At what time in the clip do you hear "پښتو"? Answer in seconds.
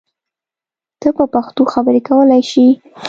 1.33-1.63